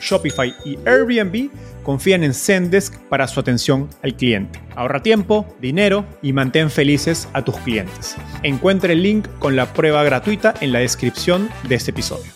[0.00, 1.50] Shopify y Airbnb
[1.82, 4.60] confían en Zendesk para su atención al cliente.
[4.74, 8.16] Ahorra tiempo, dinero y mantén felices a tus clientes.
[8.42, 12.32] Encuentre el link con la prueba gratuita en la descripción de este episodio.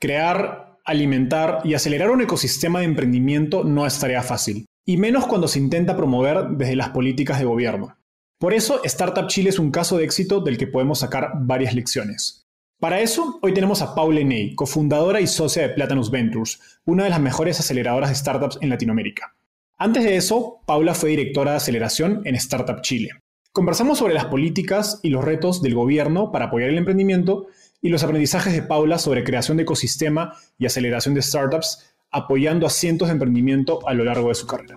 [0.00, 5.48] Crear, alimentar y acelerar un ecosistema de emprendimiento no es tarea fácil, y menos cuando
[5.48, 7.96] se intenta promover desde las políticas de gobierno.
[8.38, 12.45] Por eso, Startup Chile es un caso de éxito del que podemos sacar varias lecciones.
[12.78, 17.10] Para eso, hoy tenemos a Paula Ney, cofundadora y socia de Platanus Ventures, una de
[17.10, 19.34] las mejores aceleradoras de startups en Latinoamérica.
[19.78, 23.12] Antes de eso, Paula fue directora de aceleración en Startup Chile.
[23.52, 27.46] Conversamos sobre las políticas y los retos del gobierno para apoyar el emprendimiento
[27.80, 32.70] y los aprendizajes de Paula sobre creación de ecosistema y aceleración de startups, apoyando a
[32.70, 34.76] cientos de emprendimiento a lo largo de su carrera.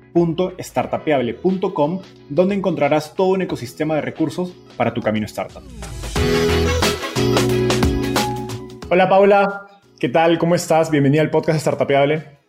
[0.13, 5.63] www.startapeable.com, donde encontrarás todo un ecosistema de recursos para tu camino startup.
[8.89, 9.67] Hola Paula,
[9.99, 10.37] ¿qué tal?
[10.37, 10.91] ¿Cómo estás?
[10.91, 12.41] Bienvenida al podcast Startapeable.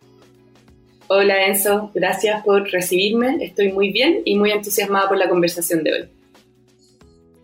[1.07, 3.37] Hola Enzo, gracias por recibirme.
[3.41, 6.09] Estoy muy bien y muy entusiasmada por la conversación de hoy.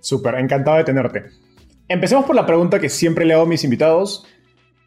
[0.02, 1.26] Súper, encantado de tenerte.
[1.88, 4.26] Empecemos por la pregunta que siempre le hago a mis invitados.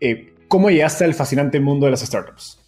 [0.00, 2.61] Eh, ¿Cómo llegaste al fascinante mundo de las startups?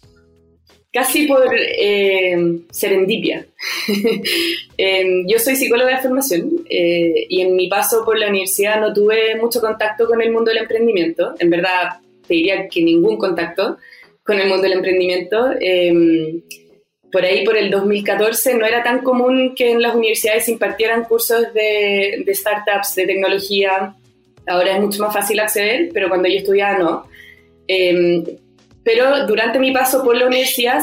[0.95, 2.37] Casi por eh,
[2.71, 3.45] serendipia.
[4.77, 8.93] Em, yo soy psicóloga de formación eh, y en mi paso por la universidad no
[8.93, 11.33] tuve mucho contacto con el mundo del emprendimiento.
[11.39, 13.77] En verdad, te diría que ningún contacto
[14.23, 15.51] con el mundo del emprendimiento.
[15.59, 16.41] Em,
[17.11, 21.05] por ahí, por el 2014, no era tan común que en las universidades se impartieran
[21.05, 23.95] cursos de, de startups, de tecnología.
[24.47, 27.07] Ahora es mucho más fácil acceder, pero cuando yo estudiaba no.
[27.67, 28.23] Em,
[28.85, 30.81] pero durante mi paso por la universidad,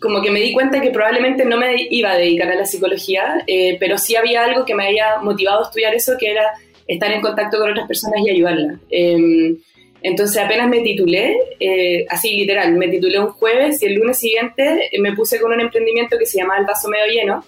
[0.00, 3.44] como que me di cuenta que probablemente no me iba a dedicar a la psicología,
[3.46, 6.52] eh, pero sí había algo que me había motivado a estudiar eso, que era
[6.88, 8.80] estar en contacto con otras personas y ayudarlas.
[8.90, 9.56] Em,
[10.02, 14.90] entonces apenas me titulé, eh, así literal, me titulé un jueves y el lunes siguiente
[14.98, 17.44] me puse con un emprendimiento que se llama El Vaso Medio Lleno,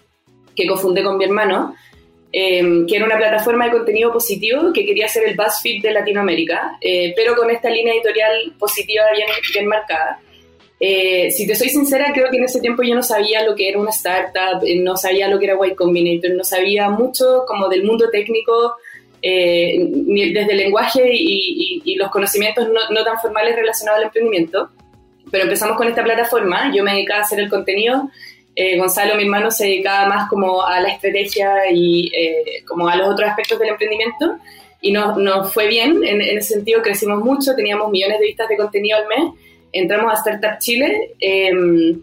[0.54, 1.74] que cofundé con mi hermano,
[2.36, 6.78] Em, que era una plataforma de contenido positivo que quería ser el BuzzFeed de Latinoamérica,
[6.80, 10.18] eh, pero con esta línea editorial positiva bien, bien marcada.
[10.80, 13.68] Eh, si te soy sincera, creo que en ese tiempo yo no sabía lo que
[13.68, 17.68] era una startup, eh, no sabía lo que era Y Combinator, no sabía mucho como
[17.68, 18.74] del mundo técnico,
[19.22, 24.70] desde el lenguaje y, y, los conocimientos no, no, tan formales relacionados al emprendimiento.
[25.30, 28.10] Pero empezamos con esta plataforma, yo me dedicaba a hacer el contenido
[28.56, 32.96] eh, Gonzalo, mi hermano, se dedicaba más como a la estrategia y eh, como a
[32.96, 34.36] los otros aspectos del emprendimiento.
[34.80, 38.56] Y nos, nos fue bien, en, ese sentido crecimos mucho, teníamos millones de vistas de
[38.56, 39.32] contenido al mes,
[39.72, 42.02] entramos a Startup Chile em,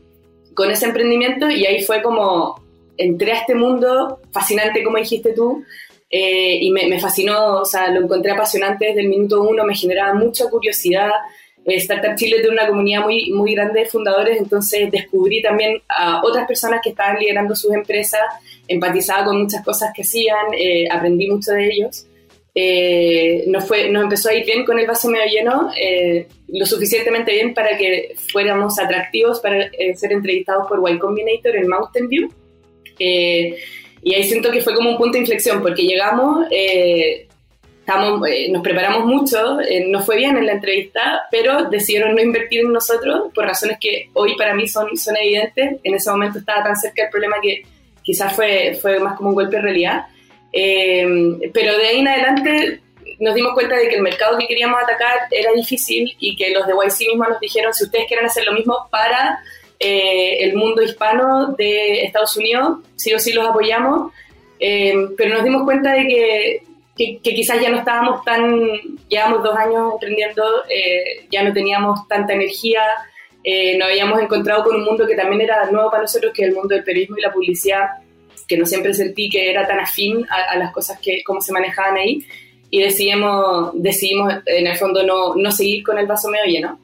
[0.55, 2.59] con ese emprendimiento y ahí fue como,
[2.97, 5.63] entré a este mundo fascinante, como dijiste tú,
[6.09, 9.75] eh, y me, me, fascinó, o sea, lo encontré apasionante desde el minuto uno, me
[9.75, 11.11] generaba mucha curiosidad,
[11.65, 16.47] Startup Chile tiene una comunidad muy, muy grande de fundadores, entonces descubrí también a otras
[16.47, 18.21] personas que estaban liderando sus empresas,
[18.67, 22.07] empatizaba con muchas cosas que hacían, eh, aprendí mucho de ellos.
[22.53, 25.71] Eh, nos, fue, nos empezó a ir bien con el vaso medio lleno,
[26.47, 32.09] lo suficientemente bien para que fuéramos atractivos para ser entrevistados por Y Combinator en Mountain
[32.09, 32.29] View.
[32.99, 37.27] y ahí siento que fue como un punto de inflexión, porque llegamos eh,
[37.87, 42.71] nos preparamos mucho, eh, nos fue bien en la entrevista, pero decidieron no invertir en
[42.71, 45.79] nosotros por razones que hoy para mí son, son evidentes.
[45.83, 47.63] En ese momento estaba tan cerca el problema que
[48.03, 50.05] quizás fue, fue más como un golpe de realidad.
[50.51, 52.81] pero de ahí en adelante
[53.19, 56.65] nos dimos cuenta de que el mercado que queríamos atacar era difícil y que los
[56.65, 59.39] de YC mismos nos dijeron, si ustedes quieren hacer lo mismo para
[59.79, 64.11] el mundo hispano de Estados Unidos, sí o sí los apoyamos.
[64.59, 66.63] pero nos dimos cuenta de que
[67.23, 68.59] que, quizás ya no estábamos tan,
[69.07, 72.81] llevamos dos años emprendiendo, eh, ya no teníamos tanta energía,
[73.43, 76.49] eh, nos habíamos encontrado con un mundo que también era nuevo para nosotros, que es
[76.49, 77.87] el mundo del periodismo y la publicidad,
[78.47, 81.97] que no siempre sentí que era tan afín a, las cosas que cómo se manejaban
[81.97, 82.25] ahí,
[82.69, 86.79] y decidimos, decidimos en el fondo no, no seguir con el vaso medio lleno.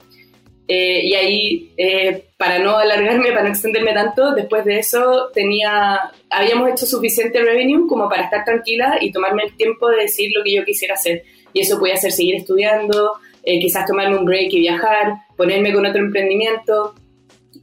[0.68, 6.12] Eh, y ahí, eh, para no alargarme, para no extenderme tanto, después de eso tenía,
[6.30, 10.44] habíamos hecho suficiente revenue como para estar tranquila y tomarme el tiempo de decir lo
[10.44, 11.24] que yo quisiera hacer.
[11.54, 15.86] Y eso podía ser seguir estudiando, eh, quizás tomarme un break y viajar, ponerme con
[15.86, 16.94] otro emprendimiento.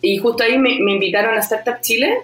[0.01, 2.19] Y justo ahí me, me invitaron a Startup Chile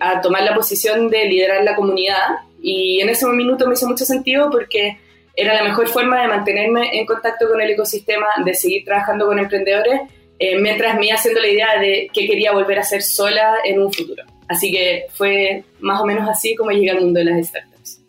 [0.00, 2.40] a tomar la posición de liderar la comunidad.
[2.60, 4.98] Y en ese minuto me hizo mucho sentido porque
[5.36, 9.38] era la mejor forma de mantenerme en contacto con el ecosistema, de seguir trabajando con
[9.38, 10.00] emprendedores,
[10.38, 13.80] eh, mientras me iba haciendo la idea de qué quería volver a hacer sola en
[13.80, 14.24] un futuro.
[14.48, 18.00] Así que fue más o menos así como llegué al mundo de las startups.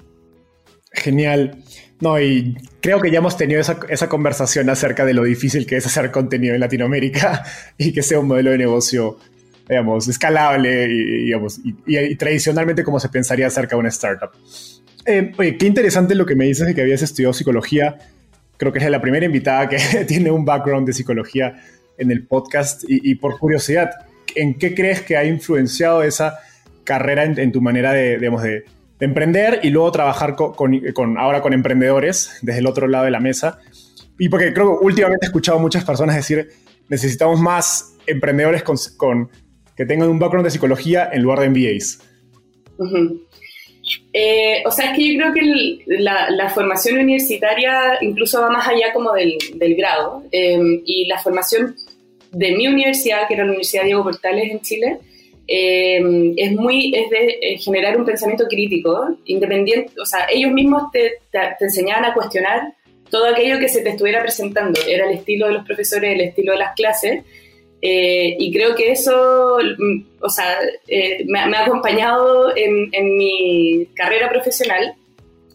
[0.94, 1.64] Genial.
[2.00, 5.86] No, y creo que ya hemos tenido esa, conversación acerca de lo difícil que es
[5.86, 7.44] hacer contenido en Latinoamérica
[7.78, 9.18] y que sea un modelo de negocio,
[9.68, 14.30] digamos, escalable y, digamos, y, y tradicionalmente como se pensaría acerca de una startup.
[15.08, 17.98] Eh, oye, qué interesante lo que me dices de que habías estudiado psicología.
[18.58, 19.78] Creo que es la primera invitada que
[20.08, 21.64] tiene un background de psicología
[21.98, 22.84] en el podcast.
[22.86, 23.92] Y, por curiosidad,
[24.36, 26.40] ¿en qué crees que ha influenciado esa
[26.84, 28.66] carrera en, tu manera de, digamos, de,
[29.00, 33.60] emprender y luego trabajar con, ahora con emprendedores desde el otro lado de la mesa?
[34.20, 36.50] Y porque creo que últimamente he escuchado muchas personas decir,
[36.90, 39.30] necesitamos más emprendedores con,
[39.74, 42.00] que tengan un background de psicología en lugar de MBAs.
[44.14, 48.94] Eh, o sea, es que yo creo que la, formación universitaria incluso va más allá
[48.94, 49.38] como del,
[49.76, 50.24] grado.
[50.32, 51.76] Em, y la formación
[52.32, 54.98] de mi universidad, que era la Universidad Diego Portales en Chile,
[55.48, 60.92] em, es muy, es de eh, generar un pensamiento crítico, independiente, o sea, ellos mismos
[60.92, 62.74] te, te, te, enseñaban a cuestionar
[63.10, 64.80] todo aquello que se te estuviera presentando.
[64.88, 67.24] Era el estilo de los profesores, el estilo de las clases,
[67.82, 70.58] eh, y creo que eso, mm, o sea,
[70.88, 74.96] eh, me, ha acompañado en, mi carrera profesional.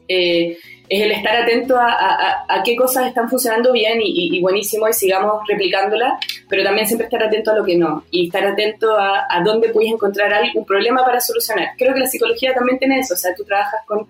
[0.09, 0.57] Eh,
[0.89, 6.21] es el estar atento a, qué cosas están funcionando bien y, buenísimo y sigamos replicándolas,
[6.51, 9.91] pero también siempre estar atento a lo que no y estar atento a, dónde puedes
[9.91, 11.69] encontrar algún problema para solucionar.
[11.79, 14.07] Creo que la psicología también tiene eso, o sea, tú trabajas con,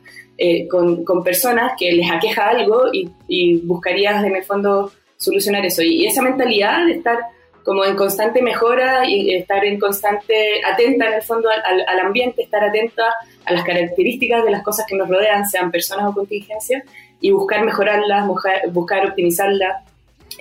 [0.69, 5.83] con, con personas que les aqueja algo y, y, buscarías en el fondo solucionar eso.
[5.83, 7.17] Y esa mentalidad de estar
[7.65, 12.63] como en constante mejora y estar en constante atenta en el fondo al, ambiente, estar
[12.63, 13.05] atenta
[13.45, 16.83] a las características de las cosas que nos rodean, sean personas o contingencias,
[17.21, 18.27] y buscar mejorarlas,
[18.73, 19.85] buscar, optimizarlas.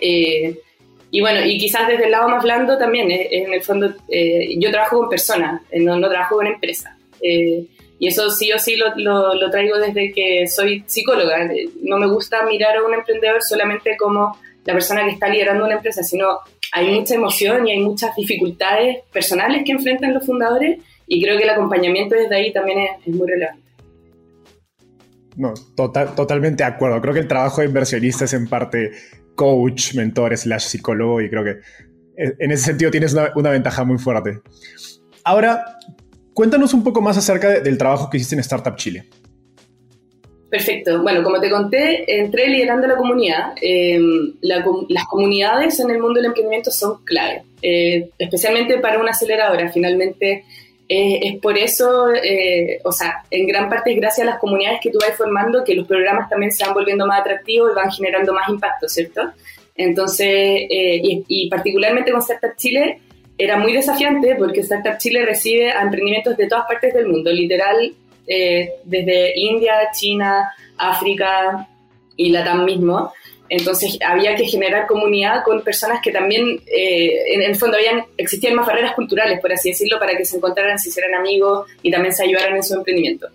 [0.01, 0.57] Eh,
[1.11, 4.55] y bueno, y quizás desde el lado más blando también, eh, en el fondo, eh,
[4.57, 6.95] yo trabajo con personas, no, no trabajo con empresas.
[7.21, 11.47] y eso sí o sí lo, lo, lo traigo desde que soy psicóloga.
[11.83, 15.75] No me gusta mirar a un emprendedor solamente como la persona que está liderando una
[15.75, 16.39] empresa, sino
[16.71, 21.43] hay mucha emoción y hay muchas dificultades personales que enfrentan los fundadores y creo que
[21.43, 23.61] el acompañamiento desde ahí también es, muy relevante.
[25.35, 27.01] No, total, totalmente de acuerdo.
[27.01, 28.91] Creo que el trabajo de inversionista es en parte
[29.35, 31.51] coach, mentor, slash psicólogo y creo que
[32.17, 34.39] e, en ese sentido tienes una, una ventaja muy fuerte.
[35.23, 35.77] Ahora,
[36.33, 39.09] cuéntanos un poco más acerca del trabajo que hiciste en Startup Chile.
[40.51, 41.01] Perfecto.
[41.01, 43.53] Bueno, como te conté, entré liderando la comunidad.
[43.61, 49.71] Em, las comunidades en el mundo del emprendimiento son clave, eh, especialmente para una aceleradora.
[49.71, 50.43] Finalmente,
[50.89, 54.81] eh, es por eso, eh, o sea, en gran parte es gracias a las comunidades
[54.83, 57.89] que tú vas formando que los programas también se van volviendo más atractivos y van
[57.89, 59.31] generando más impacto, ¿cierto?
[59.77, 60.27] Entonces,
[60.69, 62.99] y, particularmente con Startup Chile,
[63.37, 67.31] era muy desafiante porque Startup Chile recibe a emprendimientos de todas partes del mundo.
[67.31, 67.93] Literal,
[68.27, 71.67] eh, desde India, China, África
[72.15, 73.13] y Latam mismo.
[73.49, 78.55] Entonces había que generar comunidad con personas que también, eh, en el fondo, habían, existían
[78.55, 82.13] más barreras culturales, por así decirlo, para que se encontraran, se hicieran amigos y también
[82.13, 83.27] se ayudaran en su emprendimiento.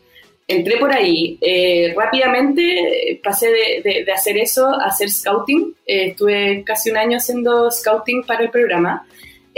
[0.49, 1.37] Entré por ahí.
[1.41, 5.75] Eh, rápidamente pasé de, de, hacer eso a hacer scouting.
[5.85, 9.07] estuve casi un año haciendo scouting para el programa.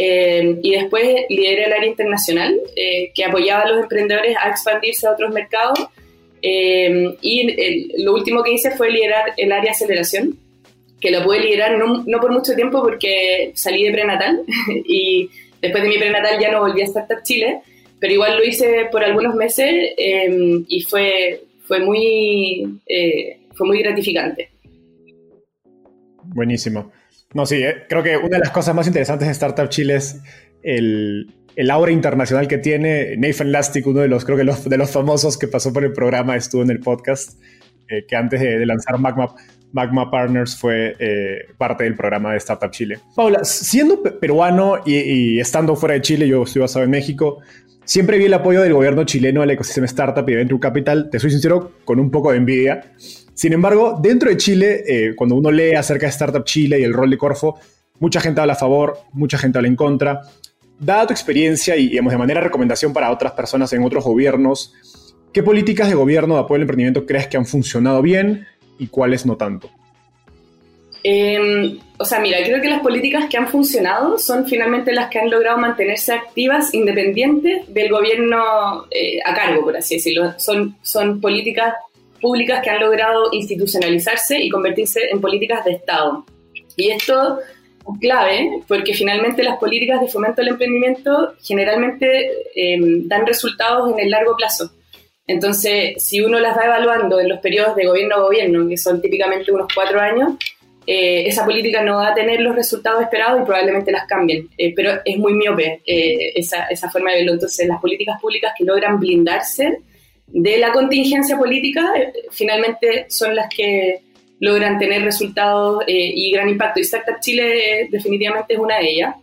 [0.01, 5.09] Eh, y después lideré el área internacional, eh, que apoyaba a los emprendedores a expandirse
[5.09, 5.89] a otros mercados.
[6.41, 10.39] Eh, y lo último que hice fue liderar el área aceleración,
[11.01, 14.43] que lo pude liderar no, no por mucho tiempo porque salí de prenatal
[14.87, 15.29] y
[15.61, 17.61] después de mi prenatal ya no volví a Startup Chile,
[17.99, 23.83] pero igual lo hice por algunos meses eh, y fue, fue, muy, eh, fue muy
[23.83, 24.51] gratificante.
[26.23, 26.93] Buenísimo.
[27.35, 30.21] No, sí, creo que una de las cosas más interesantes de Startup Chile es
[30.63, 33.17] el, el aura internacional que tiene.
[33.19, 35.93] Nathan Lastic, uno de los, creo que los, de los famosos que pasó por el
[35.93, 37.39] programa, estuvo en el podcast,
[37.89, 39.35] eh, que antes de, lanzar Magma,
[39.73, 43.01] Magma Partners fue eh, parte del programa de Startup Chile.
[43.17, 47.41] Paula, siendo peruano y, estando fuera de Chile, yo estoy basado en México,
[47.85, 51.31] siempre vi el apoyo del gobierno chileno al ecosistema startup y Venture Capital, te soy
[51.31, 52.93] sincero, con un poco de envidia.
[53.39, 56.93] Sin embargo, dentro de Chile, eh, cuando uno lee acerca de Startup Chile y el
[56.93, 57.57] rol de Corfo,
[58.01, 60.23] mucha gente habla a favor, mucha gente habla en contra.
[60.81, 64.75] Dada tu experiencia y, digamos, de manera recomendación para otras personas en otros gobiernos,
[65.33, 68.45] ¿qué políticas de gobierno de apoyo al emprendimiento crees que han funcionado bien
[68.77, 69.71] y cuáles no tanto?
[71.05, 75.21] Em, o sea, mira, creo que las políticas que han funcionado son finalmente las que
[75.21, 80.35] han logrado mantenerse activas, independientes del gobierno eh, a cargo, por así decirlo.
[80.41, 81.75] Son, son políticas
[82.21, 86.25] públicas que han logrado institucionalizarse y convertirse en políticas de Estado.
[86.77, 87.39] Y esto
[88.01, 94.11] clave porque finalmente las políticas de fomento al emprendimiento generalmente em, dan resultados en el
[94.11, 94.71] largo plazo.
[95.27, 99.01] Entonces, si uno las va evaluando en los periodos de gobierno a gobierno, que son
[99.01, 100.35] típicamente unos cuatro años,
[100.87, 104.49] eh, esa política no va a tener los resultados esperados y probablemente las cambien.
[104.57, 107.33] Eh, pero es muy miope eh, esa, esa, forma de verlo.
[107.35, 109.81] Entonces, las políticas públicas que logran blindarse
[110.31, 111.93] de la contingencia política
[112.31, 114.01] finalmente son las que
[114.41, 116.81] logran tener resultados eh, y gran impacto.
[116.81, 119.17] Y Startup Chile eh, definitivamente es una de ellas.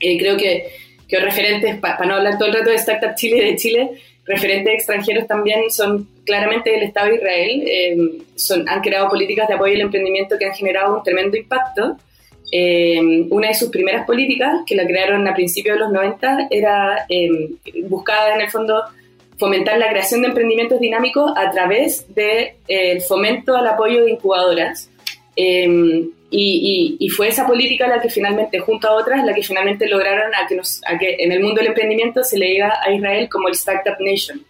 [0.00, 0.68] Eh, creo que,
[1.08, 3.90] que referentes, para no hablar todo el rato de Startup Chile de Chile,
[4.24, 8.24] referentes extranjeros también son claramente del Estado de Israel.
[8.34, 11.96] son, han creado políticas de apoyo al emprendimiento que han generado un tremendo impacto.
[13.30, 17.06] una de sus primeras políticas, que la crearon a principios de los 90, era
[17.88, 18.82] buscada en el fondo
[19.38, 24.90] fomentar la creación de emprendimientos dinámicos a través del de, fomento al apoyo de incubadoras.
[25.36, 30.34] Em, y, fue esa política la que finalmente, junto a otras, la que finalmente lograron
[30.34, 33.28] a que, nos, a que en el mundo del emprendimiento se le diga a Israel
[33.30, 34.44] como el Startup Nation.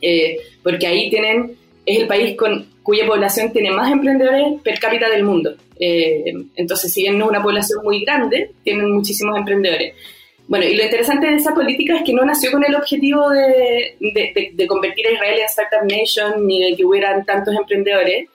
[0.00, 1.56] Eh, porque ahí tienen,
[1.86, 5.54] es el país con, cuya población tiene más emprendedores per cápita del mundo.
[5.78, 9.94] Eh, entonces, si bien no es una población muy grande, tienen muchísimos emprendedores.
[10.52, 13.96] Bueno, y lo interesante de esa política es que no nació con el objetivo de,
[14.52, 18.28] de, convertir a Israel en Startup Nation ni de que hubieran tantos emprendedores,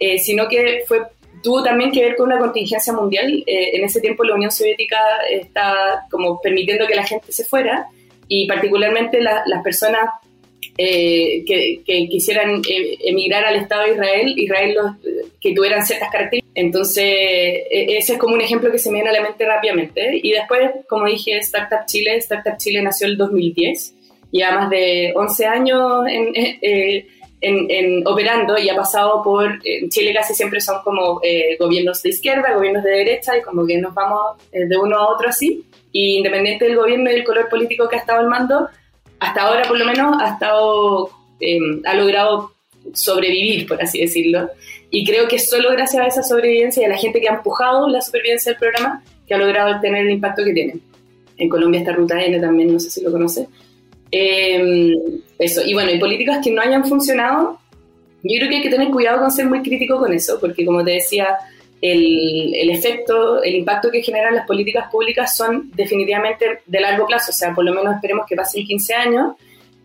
[0.00, 1.02] eh, sino que fue,
[1.44, 3.44] tuvo también que ver con una contingencia mundial.
[3.46, 4.98] Eh, en ese tiempo la Unión Soviética
[5.30, 7.86] estaba como permitiendo que la gente se fuera
[8.26, 10.10] y particularmente las personas
[10.82, 12.62] eh, que, quisieran
[13.04, 14.92] emigrar al Estado de Israel, Israel los,
[15.40, 19.10] que tuvieran ciertas características entonces, e, ese es como un ejemplo que se me viene
[19.10, 20.20] a la mente rápidamente.
[20.22, 23.94] Y después, como dije, Startup Chile, Startup Chile nació en el 2010,
[24.32, 27.06] ya más de 11 años eh, eh,
[27.40, 32.02] en, en, operando y ha pasado por, en Chile casi siempre son como eh, gobiernos
[32.02, 35.64] de izquierda, gobiernos de derecha y como que nos vamos de uno a otro así.
[35.92, 38.68] Y independiente del gobierno y del color político que ha estado al mando,
[39.20, 41.10] hasta ahora por lo menos ha estado,
[41.84, 42.52] ha logrado
[42.94, 44.50] sobrevivir, por así decirlo.
[44.90, 47.88] Y creo que solo gracias a esa sobrevivencia y a la gente que ha empujado
[47.88, 50.74] la supervivencia del programa que ha logrado tener el impacto que tiene.
[51.36, 53.46] En Colombia está Ruta N también, no sé si lo conoce.
[54.10, 54.92] Em,
[55.38, 57.58] eso, y bueno, y políticas que no hayan funcionado,
[58.22, 60.84] yo creo que hay que tener cuidado con ser muy crítico con eso, porque como
[60.84, 61.36] te decía,
[61.80, 67.30] el, el, efecto, el impacto que generan las políticas públicas son definitivamente de largo plazo,
[67.30, 69.36] o sea, por lo menos esperemos que pasen 15 años,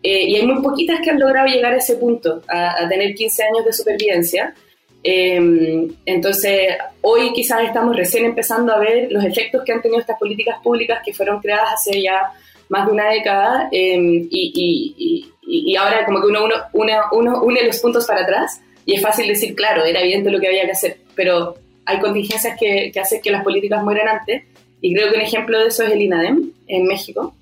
[0.02, 3.14] eh, y hay muy poquitas que han logrado llegar a ese punto, a, a tener
[3.14, 4.54] 15 años de supervivencia.
[5.02, 10.18] Em, entonces, hoy quizás estamos recién empezando a ver los efectos que han tenido estas
[10.18, 12.32] políticas públicas que fueron creadas hace ya
[12.68, 16.40] más de una década em, y, y, ahora como que uno,
[16.72, 20.40] uno, uno, une los puntos para atrás y es fácil decir, claro, era evidente lo
[20.40, 21.54] que había que hacer, pero
[21.86, 24.42] hay contingencias que, que hacen que las políticas mueran antes
[24.80, 27.34] y creo que un ejemplo de eso es el INADEM en México,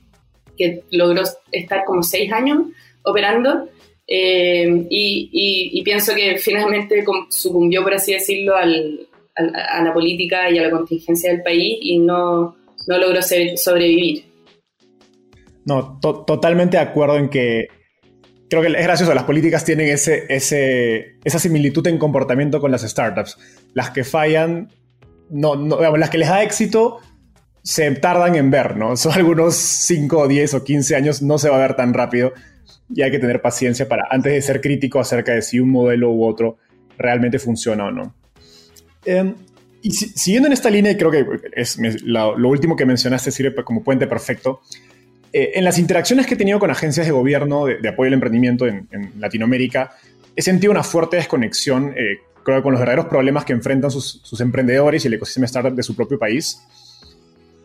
[0.57, 2.59] que logró estar como seis años
[3.03, 3.69] operando
[4.07, 10.63] eh, y, pienso que finalmente sucumbió, por así decirlo, al, a la política y a
[10.63, 14.25] la contingencia del país y no, no logró sobrevivir.
[15.67, 17.69] No, totalmente de acuerdo en que
[18.61, 22.83] creo que es gracioso, las políticas tienen ese, ese, esa similitud en comportamiento con las
[22.83, 23.39] startups.
[23.73, 24.71] Las que fallan,
[25.31, 25.57] no,
[25.97, 27.01] las que les da éxito
[27.63, 28.97] se tardan en ver, ¿no?
[28.97, 32.33] Son algunos 5, 10 o 15 años, no se va a ver tan rápido
[32.95, 36.13] y hay que tener paciencia para, antes de ser crítico acerca de si un modelo
[36.13, 36.59] u otro
[36.99, 38.15] realmente funciona o no.
[39.05, 39.35] Em,
[39.83, 44.07] y siguiendo en esta línea, creo que es lo, último que mencionaste sirve como puente
[44.07, 44.61] perfecto,
[45.37, 48.69] eh, en las interacciones que he tenido con agencias de gobierno de, apoyo al emprendimiento
[48.69, 48.87] en,
[49.19, 49.91] Latinoamérica,
[50.37, 55.05] he sentido una fuerte desconexión, eh, creo con los verdaderos problemas que enfrentan sus, emprendedores
[55.05, 56.61] y el ecosistema startup de su propio país.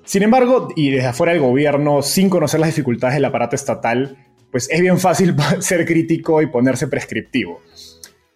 [0.03, 4.17] Sin embargo, y desde afuera del gobierno, sin conocer las dificultades del aparato estatal,
[4.51, 7.61] pues es bien fácil ser crítico y ponerse prescriptivo.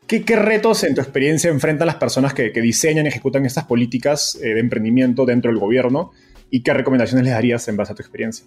[0.06, 4.54] ¿Qué, retos en tu experiencia enfrentan las personas que, diseñan y ejecutan estas políticas eh,
[4.54, 6.12] de emprendimiento dentro del gobierno
[6.52, 8.46] y qué recomendaciones les darías en base a tu experiencia?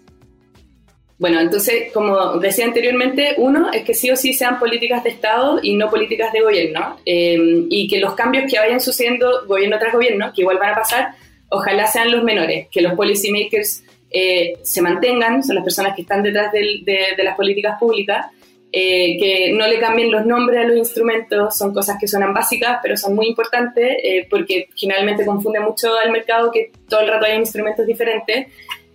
[1.18, 5.60] Bueno, entonces, como decía anteriormente, uno es que sí o sí sean políticas de Estado
[5.62, 7.38] y no políticas de gobierno, eh,
[7.70, 11.14] y que los cambios que vayan sucediendo gobierno tras gobierno, que igual van a pasar,
[11.48, 16.22] ojalá sean los menores, que los policymakers eh, se mantengan, son las personas que están
[16.22, 18.26] detrás de, las políticas públicas,
[18.72, 22.78] eh, que no le cambien los nombres a los instrumentos, son cosas que suenan básicas,
[22.82, 27.26] pero son muy importantes eh, porque generalmente confunde mucho al mercado que todo el rato
[27.26, 28.48] hay instrumentos diferentes,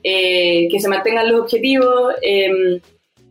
[0.03, 2.79] que se mantengan los objetivos em,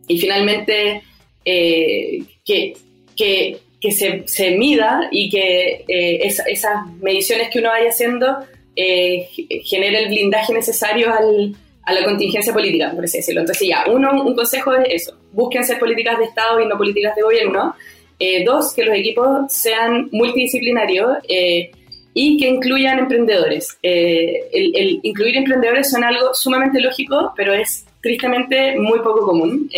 [0.07, 1.01] y finalmente
[1.43, 2.73] que,
[3.15, 8.37] que, se, se, mida y que esas mediciones que uno vaya haciendo
[8.75, 13.41] genere el blindaje necesario al, a la contingencia política, por así decirlo.
[13.41, 17.15] Entonces ya, uno, un consejo es eso, busquen ser políticas de Estado y no políticas
[17.15, 17.75] de gobierno.
[18.19, 21.71] Eh, dos, que los equipos sean multidisciplinarios eh,
[22.13, 23.77] y que incluyan emprendedores.
[23.81, 29.69] Eh, el, incluir emprendedores son algo sumamente lógico, pero es tristemente muy poco común.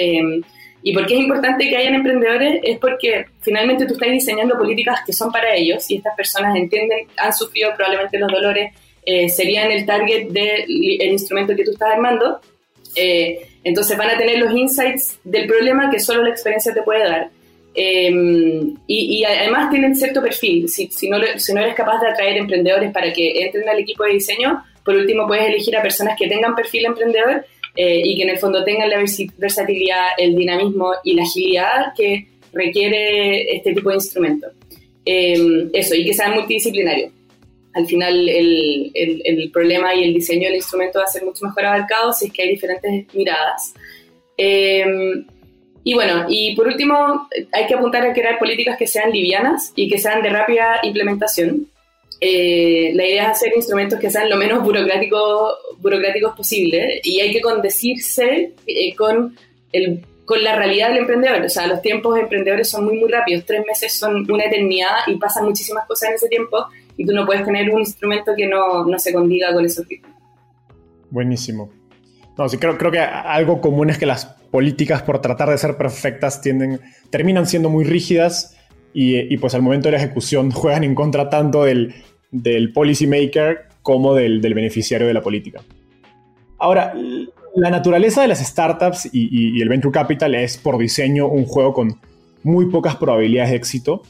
[0.86, 5.00] y por qué es importante que hayan emprendedores es porque finalmente tú estás diseñando políticas
[5.06, 8.74] que son para ellos y estas personas entienden, han sufrido probablemente los dolores
[9.06, 12.40] eh, serían el target del instrumento que tú estás armando.
[12.96, 17.04] Eh, entonces van a tener los insights del problema que solo la experiencia te puede
[17.04, 17.30] dar.
[17.76, 20.70] Em, y, además tienen cierto perfil.
[20.70, 24.04] Si, si, no, si no eres capaz de atraer emprendedores para que entren al equipo
[24.04, 27.46] de diseño, por último puedes elegir a personas que tengan perfil emprendedor
[27.76, 29.04] eh, y que en el fondo tengan la
[29.38, 34.48] versatilidad, el dinamismo y la agilidad que requiere este tipo de instrumento.
[35.06, 37.12] Em, eso, y que sean multidisciplinarios
[37.74, 41.66] al final el, el, problema y el diseño del instrumento va a ser mucho mejor
[41.66, 43.74] abarcado si es que hay diferentes miradas.
[44.38, 45.26] Em,
[45.84, 49.90] y bueno, y por último, hay que apuntar a crear políticas que sean livianas y
[49.90, 51.68] que sean de rápida implementación.
[52.22, 57.34] Eh, la idea es hacer instrumentos que sean lo menos burocráticos burocráticos posible y hay
[57.34, 59.36] que condecirse eh, con,
[59.74, 61.42] el, con la realidad del emprendedor.
[61.42, 63.44] O sea, los tiempos de emprendedores son muy, muy rápidos.
[63.46, 66.66] Tres meses son una eternidad y pasan muchísimas cosas en ese tiempo
[66.96, 70.14] y tú no puedes tener un instrumento que no, no se condiga con esos ritmos.
[71.10, 71.70] Buenísimo.
[72.38, 76.42] No, sí, creo, que algo común es que las políticas por tratar de ser perfectas
[77.10, 78.58] terminan siendo muy rígidas
[78.94, 81.94] y, pues al momento de la ejecución juegan en contra tanto del,
[82.32, 85.62] del policy maker como del, del, beneficiario de la política.
[86.58, 86.94] Ahora,
[87.56, 91.74] la naturaleza de las startups y, y el venture capital es por diseño un juego
[91.74, 92.00] con
[92.44, 94.02] muy pocas probabilidades de éxito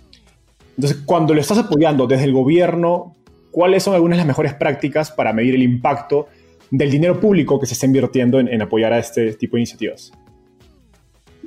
[0.77, 3.15] entonces, cuando lo estás apoyando desde el gobierno,
[3.51, 6.27] ¿cuáles son algunas de las mejores prácticas para medir el impacto
[6.73, 10.11] del dinero público que se está invirtiendo en, apoyar a este tipo de iniciativas?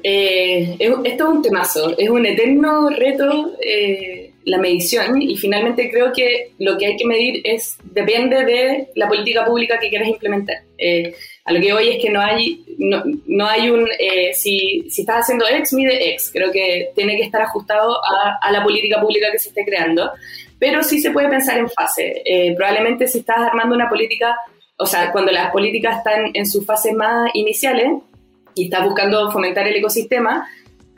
[0.05, 6.13] Eh, esto es un temazo, es un eterno reto eh, la medición y finalmente creo
[6.13, 10.59] que lo que hay que medir es depende de la política pública que quieras implementar.
[10.79, 11.13] Eh,
[11.45, 15.01] a lo que hoy es que no hay, no, no hay un, eh, si, si,
[15.01, 16.31] estás haciendo X, mide X.
[16.33, 20.13] Creo que tiene que estar ajustado a, a, la política pública que se esté creando,
[20.61, 22.23] pero sí se puede pensar en fase.
[22.25, 24.37] Eh, probablemente si estás armando una política,
[24.79, 27.93] o sea, cuando las políticas están en sus fases más iniciales
[28.55, 30.49] y estás buscando fomentar el ecosistema,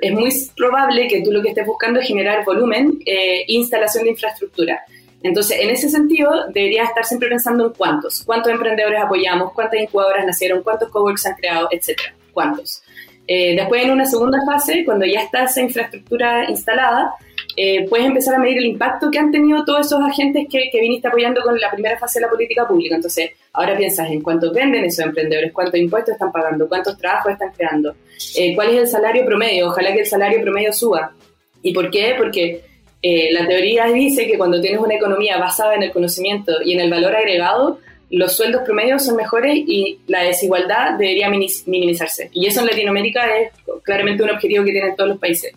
[0.00, 4.10] es muy probable que tú lo que estés buscando es generar volumen, e instalación de
[4.10, 4.80] infraestructura.
[5.22, 10.24] Entonces, en ese sentido, deberías estar siempre pensando en cuántos, cuántos emprendedores apoyamos, cuántas incubadoras
[10.24, 12.82] nacieron, cuántos coworks han creado, etcétera, cuántos.
[13.26, 17.14] Eh, después, en una segunda fase, cuando ya está esa infraestructura instalada,
[17.60, 21.08] eh, puedes empezar a medir el impacto que han tenido todos esos agentes que, viniste
[21.08, 22.94] apoyando con la primera fase de la política pública.
[22.94, 27.50] Entonces, ahora piensas en cuántos venden esos emprendedores, cuántos impuestos están pagando, cuántos trabajos están
[27.50, 27.96] creando,
[28.36, 31.12] eh, cuál es el salario promedio, ojalá que el salario promedio suba.
[31.60, 32.14] ¿Y por qué?
[32.16, 32.60] Porque
[33.02, 36.78] eh, la teoría dice que cuando tienes una economía basada en el conocimiento y en
[36.78, 42.30] el valor agregado, los sueldos promedios son mejores y la desigualdad debería minimizarse.
[42.32, 43.50] Y eso en Latinoamérica es
[43.82, 45.52] claramente un objetivo que tienen todos los países.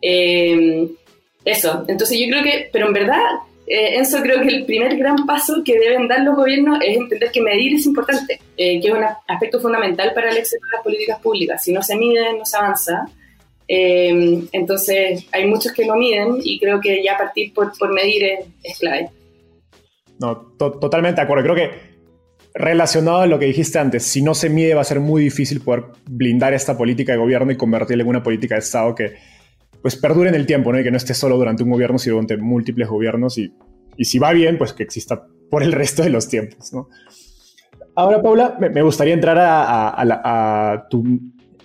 [0.00, 0.88] Eh,
[1.44, 3.20] eso, entonces yo creo que, pero en verdad,
[3.66, 7.30] eh, Enzo, creo que el primer gran paso que deben dar los gobiernos es entender
[7.30, 10.82] que medir es importante, eh, que es un aspecto fundamental para el éxito de las
[10.82, 11.64] políticas públicas.
[11.64, 13.06] Si no se mide, no se avanza.
[13.66, 18.22] Eh, entonces, hay muchos que no miden y creo que ya partir por, medir
[18.62, 19.08] es, clave.
[20.18, 21.44] No, totalmente de acuerdo.
[21.44, 21.94] Creo que
[22.52, 25.62] relacionado a lo que dijiste antes, si no se mide va a ser muy difícil
[25.62, 29.14] poder blindar esta política de gobierno y convertirla en una política de Estado que
[29.84, 30.80] pues perdure en el tiempo, ¿no?
[30.80, 33.52] Y que no esté solo durante un gobierno, sino durante múltiples gobiernos y,
[33.98, 36.72] si va bien, pues que exista por el resto de los tiempos.
[37.94, 41.20] Ahora, Paula, me, gustaría entrar a, tu,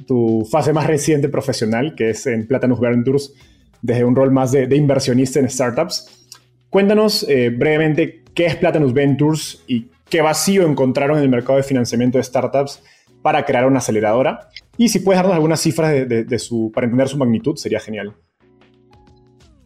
[0.06, 3.34] tu, fase más reciente profesional, que es en Platanus Ventures,
[3.82, 6.28] desde un rol más de, inversionista en startups.
[6.70, 11.64] Cuéntanos eh, brevemente qué es Platanus Ventures y qué vacío encontraron en el mercado de
[11.64, 12.84] financiamiento de startups
[13.22, 14.50] para crear una aceleradora.
[14.80, 18.14] Y si puedes darnos algunas cifras de, su, para entender su magnitud, sería genial.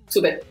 [0.08, 0.41] Súper.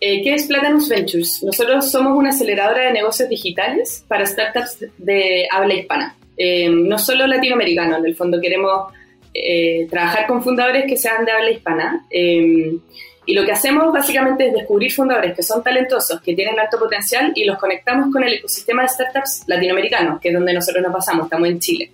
[0.00, 1.44] Eh, ¿Qué es Platanus Ventures?
[1.44, 6.16] Nosotros somos una aceleradora de negocios digitales para startups de habla hispana.
[6.36, 8.92] Eh, no solo latinoamericano, en el fondo queremos
[9.32, 12.04] eh, trabajar con fundadores que sean de habla hispana.
[12.10, 17.30] Y lo que hacemos básicamente es descubrir fundadores que son talentosos, que tienen alto potencial
[17.36, 21.26] y los conectamos con el ecosistema de startups latinoamericanos, que es donde nosotros nos pasamos,
[21.26, 21.92] estamos en Chile.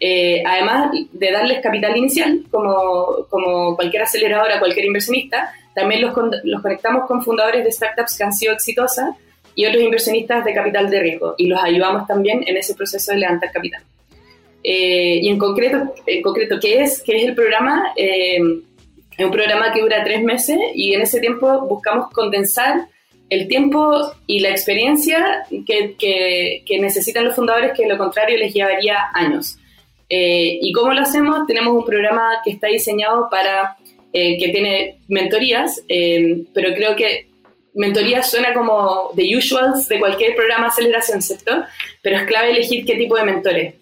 [0.00, 6.62] Eh, además de darles capital inicial, como, como cualquier aceleradora, cualquier inversionista, también los, los
[6.62, 9.14] conectamos con fundadores de startups que han sido exitosas
[9.54, 13.18] y otros inversionistas de capital de riesgo y los ayudamos también en ese proceso de
[13.18, 13.82] levantar capital.
[14.62, 17.02] Eh, y en concreto, en concreto, ¿qué es?
[17.02, 17.92] ¿Qué es el programa?
[17.96, 18.38] Eh,
[19.16, 22.86] es un programa que dura tres meses y en ese tiempo buscamos condensar
[23.28, 25.94] el tiempo y la experiencia que,
[26.66, 29.58] que, necesitan los fundadores, que de lo contrario les llevaría años.
[30.10, 31.46] Eh, ¿Y cómo lo hacemos?
[31.46, 33.76] Tenemos un programa que está diseñado para,
[34.12, 37.28] eh, que tiene mentorías, eh, pero creo que
[37.72, 41.62] mentorías suena como the usuals de cualquier programa de aceleración, ¿cierto?
[42.02, 43.74] Pero es clave elegir qué tipo de mentores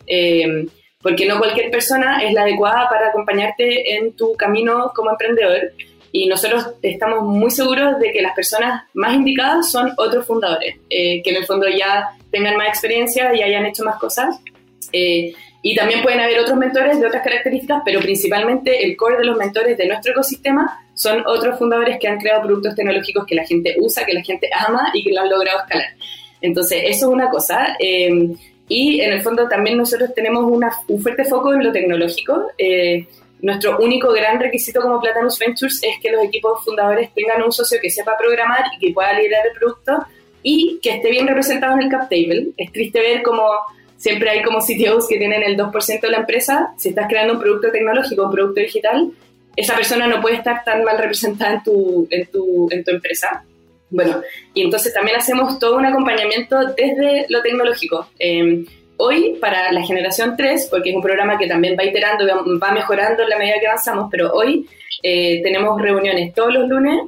[1.02, 5.72] porque no cualquier persona es la adecuada para acompañarte en tu camino como emprendedor.
[6.10, 11.22] Y nosotros estamos muy seguros de que las personas más indicadas son otros fundadores, eh,
[11.22, 14.40] que en el fondo ya tengan más experiencia y hayan hecho más cosas.
[14.92, 19.24] Eh, y también pueden haber otros mentores de otras características, pero principalmente el core de
[19.24, 23.44] los mentores de nuestro ecosistema son otros fundadores que han creado productos tecnológicos que la
[23.44, 25.88] gente usa, que la gente ama y que lo han logrado escalar.
[26.40, 27.76] Entonces, eso es una cosa.
[27.80, 28.34] Eh,
[28.68, 32.50] y en el fondo también nosotros tenemos un fuerte foco en lo tecnológico.
[32.58, 33.06] Eh,
[33.40, 37.78] nuestro único gran requisito como Platanus Ventures es que los equipos fundadores tengan un socio
[37.80, 40.06] que sepa programar y que pueda liderar el producto
[40.42, 42.48] y que esté bien representado en el cap table.
[42.56, 43.44] Es triste ver como
[43.98, 46.72] siempre hay como CTOs que tienen el 2% de la empresa.
[46.78, 49.10] Si estás creando un producto tecnológico, un producto digital,
[49.56, 53.44] esa persona no puede estar tan mal representada en tu, en tu, en tu empresa.
[53.90, 54.22] Bueno,
[54.54, 58.08] y entonces también hacemos todo un acompañamiento desde lo tecnológico.
[58.18, 58.66] Em,
[58.98, 63.22] hoy, para la generación 3, porque es un programa que también va iterando, va mejorando
[63.22, 64.68] en la medida que avanzamos, pero hoy
[65.02, 67.00] eh, tenemos reuniones todos los lunes.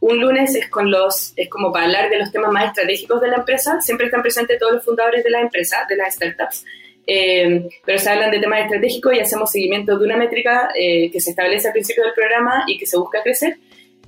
[0.00, 3.28] Un lunes es, con los, es como para hablar de los temas más estratégicos de
[3.28, 3.80] la empresa.
[3.80, 6.64] Siempre están presentes todos los fundadores de la empresa, de las startups.
[7.06, 11.20] Em, pero se hablan de temas estratégicos y hacemos seguimiento de una métrica eh, que
[11.20, 13.56] se establece al principio del programa y que se busca crecer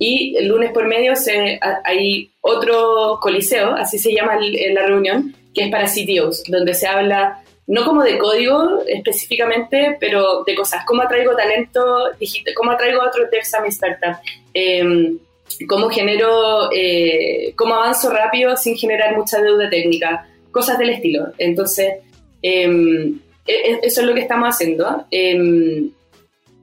[0.01, 5.65] y el lunes por medio se, hay otro coliseo, así se llama la reunión, que
[5.65, 11.03] es para CTOs, donde se habla no como de código específicamente, pero de cosas, cómo
[11.03, 14.17] atraigo talento digital, cómo atraigo otro devs a mi startup,
[14.55, 15.19] em,
[15.67, 21.27] cómo genero, eh, cómo avanzo rápido sin generar mucha deuda técnica, cosas del estilo.
[21.37, 21.95] Entonces,
[22.41, 25.05] em, e, e, eso es lo que estamos haciendo.
[25.11, 25.91] Em,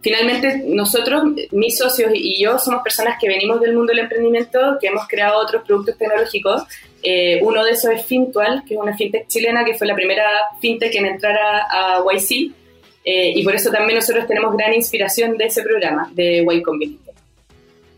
[0.01, 4.89] finalmente nosotros, mis socios y yo, somos personas que venimos del mundo del emprendimiento, que
[4.89, 6.63] hemos creado otros productos tecnológicos.
[7.03, 10.29] Eh, uno de esos es Fintual, que es una fintech chilena, que fue la primera
[10.61, 12.53] fintech en entrar a, YC.
[13.05, 17.15] Eh, y por eso también nosotros tenemos gran inspiración de ese programa, de Y Combinator.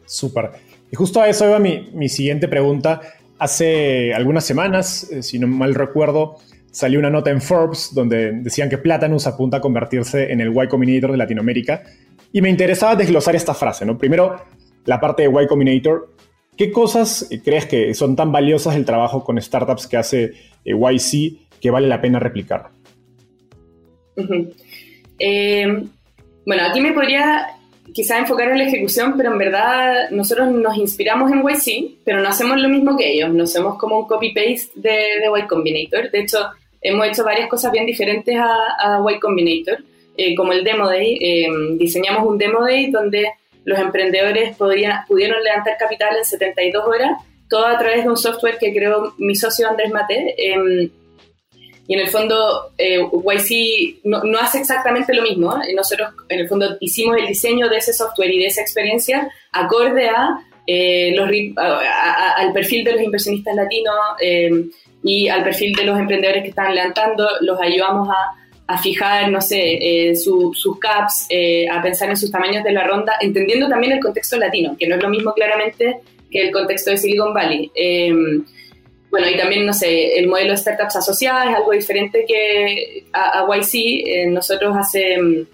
[0.06, 0.69] Súper.
[0.90, 3.00] Y justo a eso iba mi, mi siguiente pregunta.
[3.38, 6.36] Hace algunas semanas, eh, si no mal recuerdo,
[6.70, 10.68] salió una nota en Forbes donde decían que Platanus apunta a convertirse en el Y
[10.68, 11.82] Combinator de Latinoamérica.
[12.32, 13.98] Y me interesaba desglosar esta frase, ¿no?
[13.98, 14.36] Primero,
[14.84, 16.14] la parte de Y Combinator.
[16.56, 20.32] ¿Qué cosas crees que son tan valiosas el trabajo con startups que hace
[20.64, 22.70] eh, YC que vale la pena replicar?
[25.18, 25.66] Eh,
[26.46, 27.59] bueno, aquí me podría
[27.92, 32.28] quizás enfocar en la ejecución, pero en verdad nosotros nos inspiramos en YC, pero no
[32.28, 36.10] hacemos lo mismo que ellos, no hacemos como un copy-paste de, de Y Combinator.
[36.10, 36.38] De hecho,
[36.80, 38.48] hemos hecho varias cosas bien diferentes a,
[38.78, 39.78] a Y Combinator,
[40.16, 41.18] eh, como el Demo Day.
[41.20, 43.32] Eh, diseñamos un Demo Day donde
[43.64, 48.56] los emprendedores podían, pudieron levantar capital en 72 horas todo a través de un software
[48.58, 50.34] que creó mi socio Andrés Mate.
[50.38, 50.88] Em,
[51.90, 55.58] y en el fondo, eh, YC no, no, hace exactamente lo mismo.
[55.74, 60.08] Nosotros, en el fondo, hicimos el diseño de ese software y de esa experiencia acorde
[60.08, 64.70] a, eh, los, al perfil de los inversionistas latinos em,
[65.02, 67.28] y al perfil de los emprendedores que están levantando.
[67.40, 68.36] Los ayudamos a
[68.68, 72.86] a fijar, no sé, eh, sus caps, eh, a pensar en sus tamaños de la
[72.86, 75.96] ronda, entendiendo también el contexto latino, que no es lo mismo claramente
[76.30, 77.68] que el contexto de Silicon Valley.
[79.10, 83.44] Bueno, y también, no sé, el modelo de startups asociadas es algo diferente que a,
[83.44, 83.74] YC.
[83.74, 85.46] Eh, nosotros hace, em,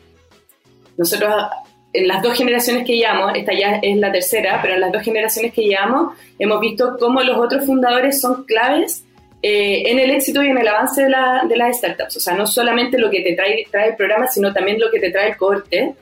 [0.98, 1.32] nosotros
[1.92, 5.02] en las dos generaciones que llevamos, esta ya es la tercera, pero en las dos
[5.02, 9.04] generaciones que llevamos hemos visto cómo los otros fundadores son claves
[9.42, 12.16] eh, en el éxito y en el avance de, la, de, las startups.
[12.16, 15.00] O sea, no solamente lo que te trae, trae el programa, sino también lo que
[15.00, 15.94] te trae el cohorte.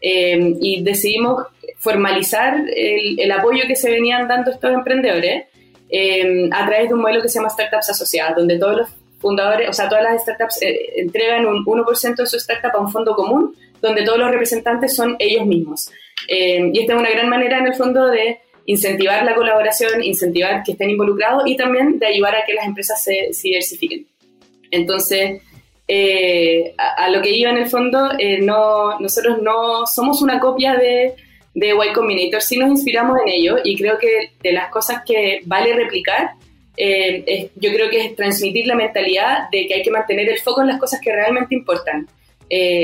[0.00, 1.46] Eh, y decidimos
[1.78, 5.44] formalizar el, el, apoyo que se venían dando estos emprendedores
[5.92, 8.88] eh, a través de un modelo que se llama Startups Asociadas, donde todos los
[9.20, 10.58] fundadores, o sea, todas las startups
[10.96, 15.14] entregan un 1% de su startup a un fondo común, donde todos los representantes son
[15.20, 15.92] ellos mismos.
[16.28, 20.72] y esta es una gran manera, en el fondo, de incentivar la colaboración, incentivar que
[20.72, 24.06] estén involucrados y también de ayudar a que las empresas se, diversifiquen.
[24.70, 25.42] Entonces,
[25.88, 30.74] eh, a, lo que iba en el fondo, eh, no, nosotros no somos una copia
[30.74, 31.14] de,
[31.54, 35.40] de Y Combinator, sí nos inspiramos en ello y creo que de las cosas que
[35.44, 36.32] vale replicar,
[36.76, 40.62] eh, yo creo que es transmitir la mentalidad de que hay que mantener el foco
[40.62, 42.08] en las cosas que realmente importan.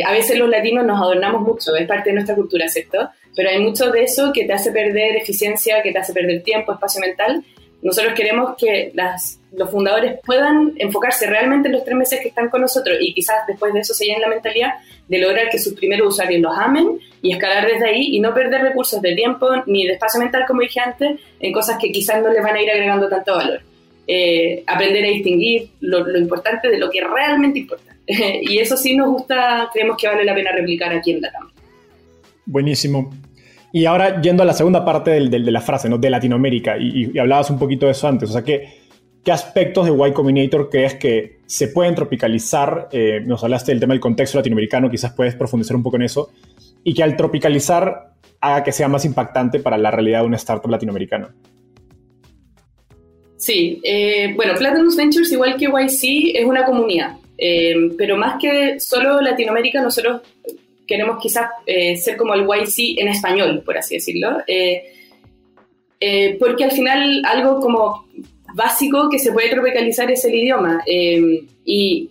[0.04, 3.10] a veces los latinos nos adornamos mucho, es parte de nuestra cultura, ¿cierto?
[3.38, 6.72] pero hay mucho de eso que te hace perder eficiencia, que te hace perder tiempo,
[6.72, 7.44] espacio mental.
[7.82, 12.48] Nosotros queremos que las, los fundadores puedan enfocarse realmente en los tres meses que están
[12.48, 14.74] con nosotros y quizás después de eso se llenen la mentalidad
[15.08, 18.62] de lograr que sus primeros usuarios los amen y escalar desde ahí y no perder
[18.62, 22.30] recursos de tiempo ni de espacio mental, como dije antes, en cosas que quizás no
[22.30, 23.60] les van a ir agregando tanto valor.
[24.06, 27.94] Eh, aprender a distinguir lo, importante de lo que realmente importa.
[28.06, 31.50] y eso sí nos gusta, creemos que vale la pena replicar aquí en Latam.
[32.46, 33.10] Buenísimo.
[33.70, 35.98] Y ahora yendo a la segunda parte del, de la frase, ¿no?
[35.98, 38.77] De Latinoamérica, y, hablabas un poquito de eso antes, o sea, ¿qué,
[39.28, 42.88] qué aspectos de Y Combinator crees que se pueden tropicalizar?
[42.92, 46.30] Eh, nos hablaste del tema del contexto latinoamericano, quizás puedes profundizar un poco en eso,
[46.82, 50.70] y que al tropicalizar haga que sea más impactante para la realidad de una startup
[50.70, 51.34] latinoamericana.
[53.36, 58.80] Sí, eh, bueno, Platinum Ventures, igual que YC, es una comunidad, eh, pero más que
[58.80, 60.22] solo Latinoamérica, nosotros
[60.86, 64.38] queremos quizás ser como el YC en español, por así decirlo,
[66.40, 68.08] porque al final algo como
[68.54, 72.10] básico que se puede tropicalizar es el idioma, y,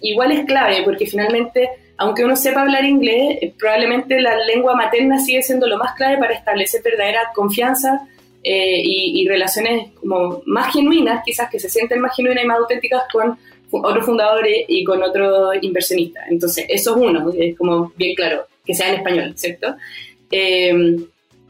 [0.00, 5.42] igual es clave, porque finalmente, aunque uno sepa hablar inglés, probablemente la lengua materna sigue
[5.42, 8.06] siendo lo más clave para establecer verdadera confianza
[8.42, 13.04] y, y relaciones como más genuinas, quizás que se sienten más genuinas y más auténticas
[13.10, 13.38] con
[13.70, 16.24] otros fundadores y con otros inversionistas.
[16.28, 19.74] Entonces, eso es uno, es como bien claro, que sea en español, ¿cierto?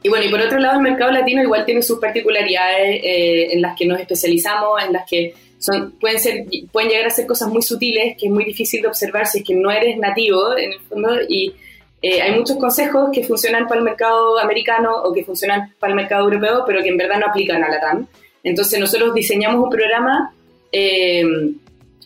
[0.05, 3.53] Eh, y bueno, y por otro lado, el mercado latino igual tiene sus particularidades eh,
[3.53, 7.27] en las que nos especializamos, en las que son, pueden, ser, pueden llegar a ser
[7.27, 10.57] cosas muy sutiles, que es muy difícil de observar si es que no eres nativo,
[10.57, 11.55] en el fondo, y
[12.03, 15.97] eh, hay muchos consejos que funcionan para el mercado americano o que funcionan para el
[15.97, 18.07] mercado europeo, pero que en verdad no aplican a la TAM.
[18.43, 20.33] Entonces, nosotros diseñamos un programa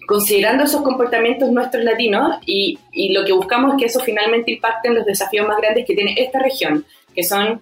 [0.06, 4.88] considerando esos comportamientos nuestros latinos y, y, lo que buscamos es que eso finalmente impacte
[4.88, 6.84] en los desafíos más grandes que tiene esta región,
[7.14, 7.60] que son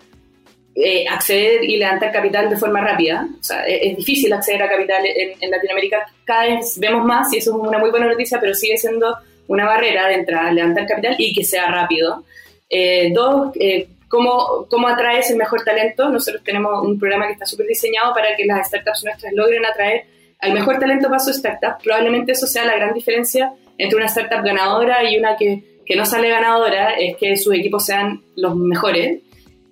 [0.79, 3.27] eh, acceder y levantar capital de forma rápida.
[3.41, 7.51] O sea, es, difícil acceder a capital en, Latinoamérica, cada vez vemos más y eso
[7.53, 9.17] es una muy buena noticia, pero sigue siendo
[9.49, 12.25] una barrera de entrar a levantar capital y que sea rápido.
[12.69, 16.11] Eh, dos, eh, ¿cómo, ¿cómo atraes el mejor talento?
[16.11, 20.05] Nosotros tenemos un programa que está súper diseñado para que las startups nuestras logren atraer
[20.41, 21.83] al mejor talento para su startup.
[21.83, 26.05] Probablemente eso sea la gran diferencia entre una startup ganadora y una que, que no
[26.05, 29.21] sale ganadora, es que sus equipos sean los mejores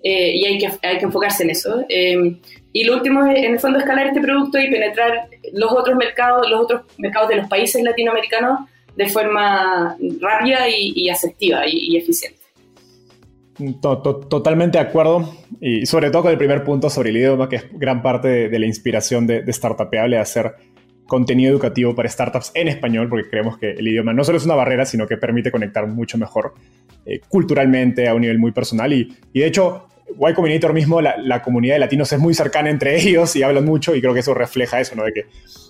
[0.07, 1.83] eh, y hay que, hay que enfocarse en eso.
[1.89, 2.37] Eh,
[2.71, 6.47] y lo último es, en el fondo, escalar este producto y penetrar los otros mercados,
[6.47, 12.37] los otros mercados de los países latinoamericanos de forma rápida y, y y eficiente.
[13.81, 17.65] Totalmente de acuerdo, y sobre todo con el primer punto sobre el idioma, que es
[17.71, 20.53] gran parte de, la inspiración de, de Startupable, hacer
[21.07, 24.55] contenido educativo para startups en español, porque creemos que el idioma no solo es una
[24.55, 26.53] barrera, sino que permite conectar mucho mejor
[27.05, 28.91] eh, culturalmente a un nivel muy personal.
[28.91, 32.95] Y, y de hecho, Y Combinator mismo, la, comunidad de latinos es muy cercana entre
[33.01, 35.03] ellos y hablan mucho, y creo que eso refleja eso, ¿no?
[35.03, 35.25] De que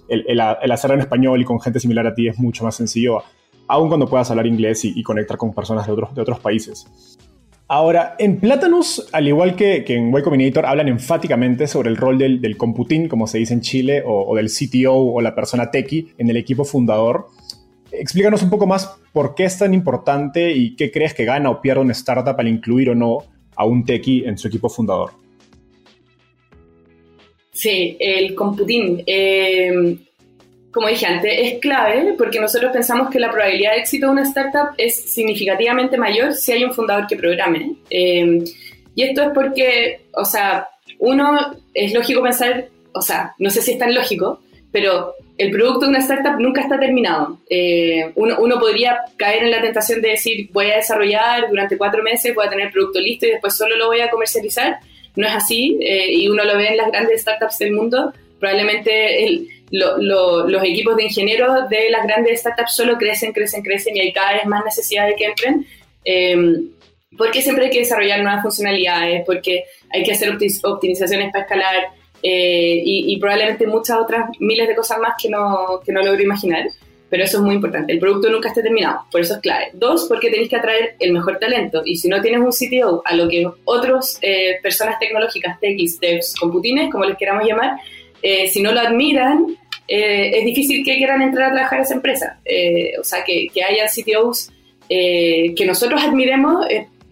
[0.08, 3.24] el, el, hacerlo en español y con gente similar a ti es mucho más sencillo,
[3.67, 6.86] aun cuando puedas hablar inglés y, conectar con personas de otros, de otros países.
[7.67, 12.58] Ahora, en Platanus, al igual que, en Y Combinator, hablan enfáticamente sobre el rol del,
[12.58, 16.38] computín, como se dice en Chile, o, del CTO o la persona techie en el
[16.38, 17.28] equipo fundador.
[17.91, 21.62] Explícanos un poco más por qué es tan importante y qué crees que gana o
[21.62, 23.19] pierde una startup al incluir o no
[23.55, 25.11] a un techie en su equipo fundador.
[27.51, 29.03] Sí, el computín.
[29.05, 29.97] Eh,
[30.71, 34.23] como dije antes, es clave porque nosotros pensamos que la probabilidad de éxito de una
[34.23, 37.75] startup es significativamente mayor si hay un fundador que programe.
[37.89, 38.43] Eh,
[38.93, 40.67] y esto es porque, o sea,
[40.99, 44.41] uno, es lógico pensar, o sea, no sé si es tan lógico,
[44.71, 47.39] pero el producto de una startup nunca está terminado.
[47.50, 52.04] Eh, uno, uno, podría caer en la tentación de decir, voy a desarrollar durante cuatro
[52.04, 54.80] meses, voy a tener el producto listo y después solo lo voy a comercializar.
[55.15, 58.13] No es así, eh, y uno lo ve en las grandes startups del mundo.
[58.39, 64.02] Probablemente el, los equipos de ingenieros de las grandes startups solo crecen, crecen, crecen y
[64.02, 65.65] hay cada vez más necesidad de que entren.
[66.04, 66.69] Em,
[67.17, 71.88] porque siempre hay que desarrollar nuevas funcionalidades, porque hay que hacer optimizaciones para escalar
[72.27, 76.65] eh, y, probablemente muchas otras miles de cosas más que no, que no logro imaginar.
[77.07, 77.93] Pero eso es muy importante.
[77.93, 79.67] El producto nunca esté terminado, por eso es clave.
[79.73, 81.83] Dos, porque tenéis que atraer el mejor talento.
[81.85, 86.33] Y si no tienes un CTO a lo que otras eh, personas tecnológicas, techs, devs,
[86.35, 87.77] computines, como les queramos llamar,
[88.23, 89.45] eh, si no lo admiran,
[89.88, 92.39] eh, es difícil que quieran entrar a trabajar a esa empresa.
[92.43, 94.49] Eh, o sea, que, que hayan CTOs
[94.89, 96.65] que nosotros admiremos,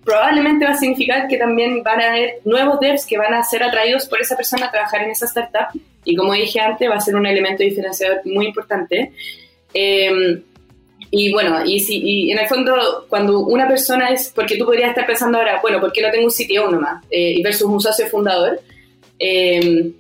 [0.04, 3.64] probablemente va a significar que también van a haber nuevos devs que van a ser
[3.64, 5.80] atraídos por esa persona a trabajar en esa startup.
[6.04, 9.12] Y como dije antes, va a ser un elemento diferenciador muy importante.
[9.74, 14.90] y bueno, y, si, y en el fondo, cuando una persona es, porque tú podrías
[14.90, 17.04] estar pensando ahora, bueno, ¿por qué no tengo un CTO nomás?
[17.10, 18.60] Eh, versus un socio fundador.
[19.20, 19.92] Eh,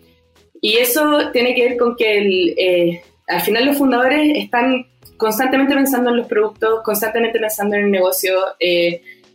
[0.61, 4.87] y eso tiene que ver con que eh, al final los fundadores están
[5.17, 8.33] constantemente pensando en los productos, constantemente pensando en el negocio.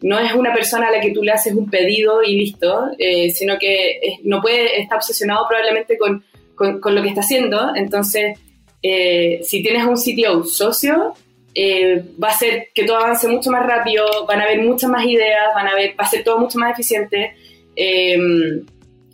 [0.03, 2.89] Eh, no es una persona a la que tú le haces un pedido y listo,
[2.99, 7.75] eh, sino que no puede estar obsesionado probablemente con, con, lo que está haciendo.
[7.75, 8.39] Entonces,
[8.81, 11.15] si tienes un CTO socio,
[12.23, 15.47] va a ser que todo avance mucho más rápido, van a haber muchas más ideas,
[15.55, 17.35] van a ver, va a ser todo mucho más eficiente.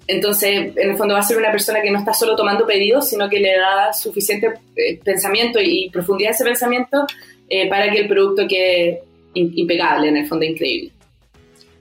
[0.07, 3.09] Entonces, en el fondo va a ser una persona que no está solo tomando pedidos,
[3.09, 7.07] sino que le da suficiente eh, pensamiento y, profundidad a ese pensamiento
[7.49, 9.03] eh, para que el producto quede
[9.35, 10.93] impecable, en el fondo increíble.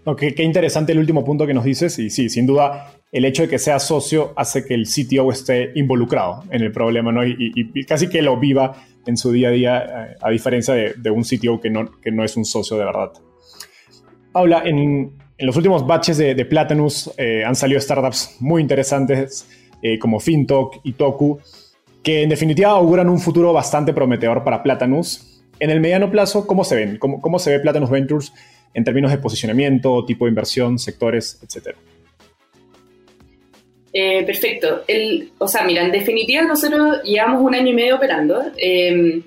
[0.05, 3.43] Ok, qué interesante el último punto que nos dices y sí, sin duda el hecho
[3.43, 7.25] de que sea socio hace que el CTO esté involucrado en el problema ¿no?
[7.25, 8.73] y, casi que lo viva
[9.05, 12.23] en su día a día, eh, a diferencia de, un CTO que no, que no
[12.23, 13.11] es un socio de verdad.
[14.31, 19.47] Paula, en, los últimos batches de, de Platanus eh, han salido startups muy interesantes
[19.81, 21.39] eh, como FinTalk y Toku,
[22.01, 25.32] que en definitiva auguran un futuro bastante prometedor para Platanus.
[25.59, 26.97] En el mediano plazo, ¿cómo se ven?
[26.97, 28.33] ¿Cómo, cómo se ve Platanus Ventures
[28.73, 31.77] en términos de posicionamiento, tipo de inversión, sectores, etcétera?
[33.93, 34.83] Eh, perfecto.
[35.37, 39.23] O sea, mira, en definitiva nosotros llevamos un año y medio operando y,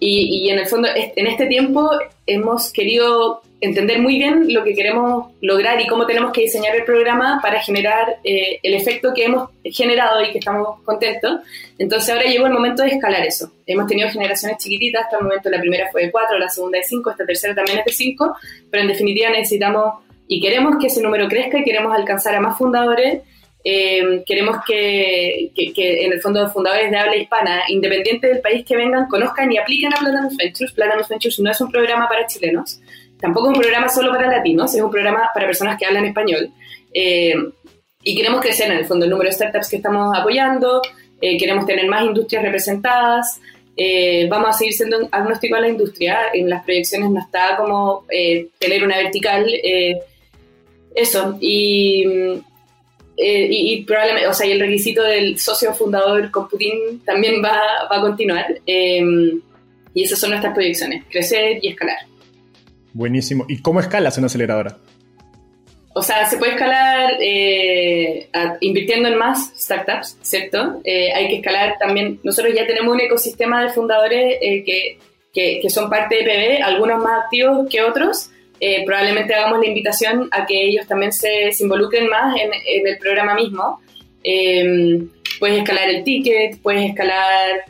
[0.00, 1.90] y, en el fondo en este tiempo
[2.26, 6.84] hemos querido entender muy bien lo que queremos lograr y cómo tenemos que diseñar el
[6.84, 11.40] programa para generar eh, el efecto que hemos generado y que estamos contentos.
[11.78, 13.50] Entonces ahora llegó el momento de escalar eso.
[13.66, 16.84] Hemos tenido generaciones chiquititas, hasta el momento la primera fue de 4, la segunda de
[16.84, 18.36] 5, esta tercera también es de 5,
[18.70, 22.58] pero en definitiva necesitamos y queremos que ese número crezca y queremos alcanzar a más
[22.58, 23.22] fundadores.
[23.68, 28.76] Eh, queremos que, que, en el fondo fundadores de habla hispana, independiente del país que
[28.76, 30.72] vengan, conozcan y apliquen a Platanus Ventures.
[30.72, 32.80] Platanus Ventures no es un programa para chilenos,
[33.20, 36.50] tampoco es un programa solo para latinos, es un programa para personas que hablan español.
[36.92, 37.34] Eh,
[38.02, 40.80] y queremos crecer en el fondo el número de startups que estamos apoyando,
[41.20, 43.40] eh, queremos tener más industrias representadas,
[43.76, 48.04] eh, vamos a seguir siendo agnóstico a la industria, en las proyecciones no está como
[48.58, 49.46] tener una vertical,
[50.94, 52.32] eso, y,
[53.86, 58.46] probablemente, o sea, y el requisito del socio fundador con Putin también va a continuar,
[58.64, 61.98] y esas son nuestras proyecciones, crecer y escalar.
[62.96, 63.44] Buenísimo.
[63.46, 64.78] ¿Y cómo escalas una aceleradora?
[65.94, 68.30] O sea, se puede escalar eh,
[68.60, 70.80] invirtiendo en más startups, ¿cierto?
[70.82, 72.18] Eh, hay que escalar también.
[72.22, 77.02] Nosotros ya tenemos un ecosistema de fundadores eh, que, que, son parte de PB, algunos
[77.04, 78.30] más activos que otros.
[78.86, 82.96] probablemente hagamos la invitación a que ellos también se, se involucren más en, en, el
[82.96, 83.78] programa mismo.
[85.38, 87.64] puedes escalar el ticket, puedes escalar,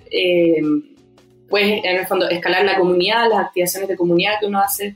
[1.48, 4.94] puedes en el fondo escalar la comunidad, las activaciones de comunidad que uno hace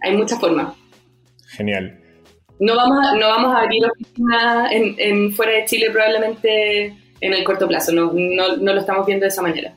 [0.00, 0.74] hay muchas formas.
[1.46, 1.98] Genial.
[2.60, 7.44] No vamos a, no vamos a abrir oficina en, fuera de Chile probablemente en el
[7.44, 9.76] corto plazo, no, no, no lo estamos viendo de esa manera.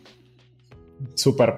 [1.16, 1.54] Súper.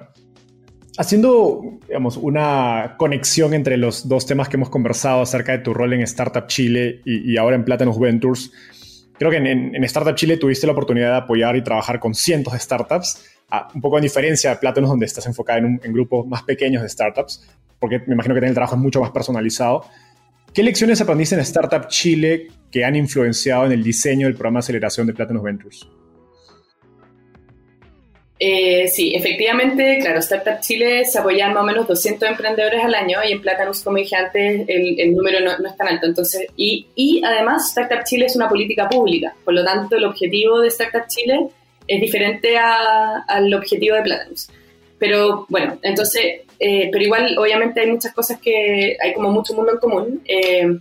[0.96, 5.92] haciendo, digamos, una conexión entre los dos temas que hemos conversado acerca de tu rol
[5.92, 8.50] en Startup Chile y, ahora en Platinum Ventures,
[9.18, 12.58] creo que en, Startup Chile tuviste la oportunidad de apoyar y trabajar con cientos de
[12.58, 13.24] startups,
[13.74, 16.88] un poco en diferencia de Platinum, donde estás enfocada en, en, grupos más pequeños de
[16.88, 17.46] startups,
[17.84, 19.84] porque me imagino que el trabajo es mucho más personalizado.
[20.54, 24.60] ¿Qué lecciones aprendiste en Startup Chile que han influenciado en el diseño del programa de
[24.60, 25.86] aceleración de Platinum Ventures?
[28.40, 33.18] Eh, sí, efectivamente, claro, Startup Chile se apoyan más o menos 200 emprendedores al año
[33.22, 36.06] y en Platanus, como dije antes, el, número no, es tan alto.
[36.06, 40.60] Entonces, y, y, además, Startup Chile es una política pública, por lo tanto, el objetivo
[40.60, 41.48] de Startup Chile
[41.86, 44.48] es diferente al objetivo de Platanus.
[45.04, 46.22] Pero bueno, entonces,
[46.58, 50.22] eh, pero igual, obviamente, hay muchas cosas que hay como mucho mundo en común.
[50.24, 50.78] Eh,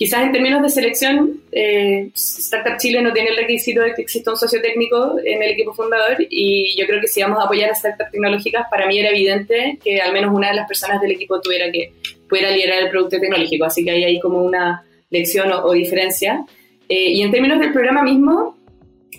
[0.00, 4.30] Quizás en términos de selección, eh, Startup Chile no tiene el requisito de que exista
[4.30, 7.70] un socio técnico en el equipo fundador y yo creo que si vamos a apoyar
[7.70, 11.10] a startups tecnológicas, para mí era evidente que al menos una de las personas del
[11.10, 11.92] equipo tuviera que
[12.30, 16.46] pudiera liderar el producto tecnológico, así que ahí hay como una lección o, diferencia.
[16.88, 18.56] Eh, y en términos del programa mismo,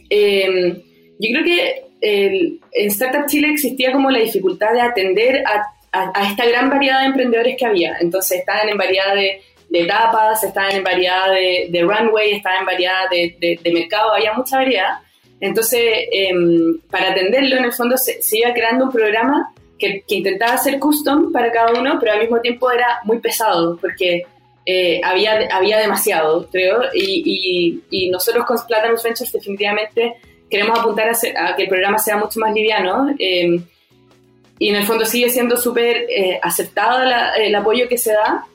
[0.09, 0.81] em,
[1.19, 6.45] yo creo que en Startup Chile existía como la dificultad de atender a, a esta
[6.45, 9.41] gran variedad de emprendedores que había, entonces estaban en variedad de
[9.71, 14.99] de etapas, estaban en variedad de, runway, estaban en variedad de, mercado, había mucha variedad.
[15.39, 15.81] Entonces,
[16.11, 21.31] em, para atenderlo, en el fondo se, iba creando un programa que, intentaba hacer custom
[21.31, 24.23] para cada uno, pero al mismo tiempo era muy pesado, porque
[24.65, 30.15] eh, había, había demasiado, creo, y, y, nosotros con Platinum Ventures definitivamente
[30.51, 33.15] queremos apuntar a, que el programa sea mucho más liviano.
[33.17, 33.63] Em,
[34.59, 36.99] y en el fondo sigue siendo súper eh, aceptado
[37.37, 38.45] el apoyo que se da,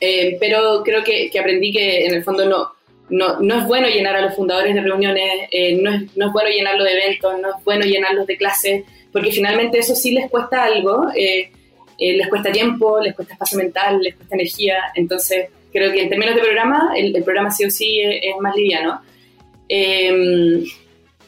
[0.00, 2.70] eh, pero creo que, aprendí que en el fondo no,
[3.10, 6.32] no, no, es bueno llenar a los fundadores de reuniones, eh, no, es, no, es,
[6.32, 10.30] bueno llenarlo de eventos, no es bueno llenarlos de clases, porque finalmente eso sí les
[10.30, 11.50] cuesta algo, eh,
[11.98, 16.36] les cuesta tiempo, les cuesta espacio mental, les cuesta energía, entonces creo que en términos
[16.36, 19.00] de programa, el, programa sí o sí es, más liviano.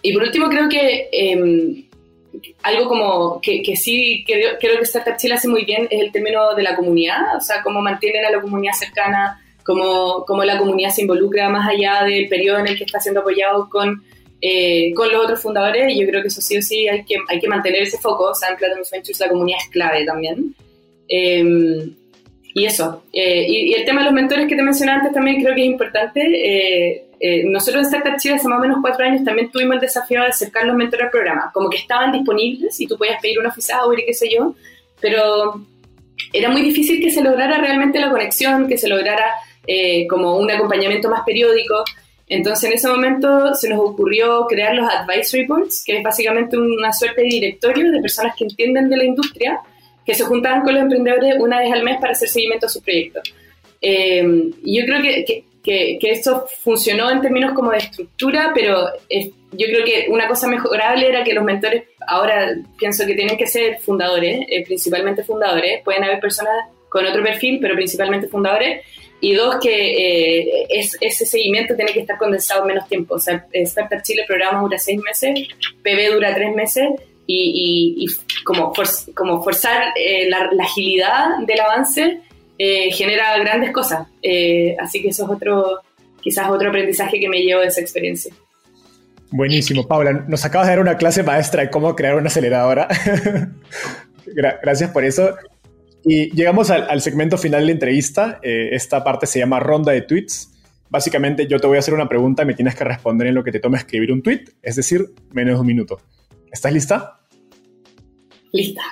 [0.02, 1.88] Y por último creo que
[2.62, 6.12] algo como que, que sí creo, creo, que Startup Chile hace muy bien es el
[6.12, 10.58] término de la comunidad, o sea, cómo mantienen a la comunidad cercana, cómo, cómo la
[10.58, 14.02] comunidad se involucra más allá del periodo en el que está siendo apoyado con,
[14.40, 17.16] eh, con los otros fundadores, y yo creo que eso sí o sí hay que,
[17.28, 20.54] hay que mantener ese foco, o sea, en Platinum Ventures la comunidad es clave también.
[21.08, 21.94] Em,
[22.54, 25.54] y eso, eh, y, el tema de los mentores que te mencioné antes también creo
[25.54, 26.20] que es importante.
[26.20, 29.80] Eh, eh, nosotros en Startup Chile hace más o menos cuatro años también tuvimos el
[29.80, 33.38] desafío de acercar los mentores al programa, como que estaban disponibles y tú podías pedir
[33.38, 34.54] un office hour y qué sé yo,
[35.00, 35.60] pero
[36.32, 39.34] era muy difícil que se lograra realmente la conexión, que se lograra
[39.66, 41.84] eh, como un acompañamiento más periódico.
[42.26, 46.92] Entonces en ese momento se nos ocurrió crear los advisory boards, que es básicamente una
[46.92, 49.60] suerte de directorio de personas que entienden de la industria,
[50.10, 52.82] que se juntaban con los emprendedores una vez al mes para hacer seguimiento a sus
[52.82, 53.32] proyectos.
[53.80, 59.66] Eh, yo creo que, que, que, esto funcionó en términos como de estructura, pero yo
[59.66, 63.78] creo que una cosa mejorable era que los mentores, ahora pienso que tienen que ser
[63.78, 66.54] fundadores, eh, principalmente fundadores, pueden haber personas
[66.88, 68.84] con otro perfil, pero principalmente fundadores,
[69.20, 73.14] y dos, que eh, ese seguimiento tiene que estar condensado en menos tiempo.
[73.14, 75.46] O sea, Startup Chile, programa dura seis meses,
[75.84, 76.88] PB dura tres meses,
[77.32, 78.06] y,
[78.44, 78.72] como,
[79.14, 82.20] como forzar eh, la, la agilidad del avance
[82.62, 84.06] eh, genera grandes cosas.
[84.22, 85.80] Eh, así que eso es otro,
[86.20, 88.34] quizás otro aprendizaje que me llevo de esa experiencia.
[89.30, 90.24] Buenísimo, Paula.
[90.28, 92.86] Nos acabas de dar una clase maestra de cómo crear una aceleradora.
[94.62, 95.36] Gracias por eso.
[96.04, 98.40] Y llegamos al, segmento final de la entrevista.
[98.42, 100.52] Eh, esta parte se llama ronda de tweets.
[100.90, 103.42] Básicamente yo te voy a hacer una pregunta y me tienes que responder en lo
[103.42, 105.98] que te toma escribir un tweet, es decir, menos de un minuto.
[106.52, 107.19] ¿Estás lista?
[108.52, 108.82] Lista.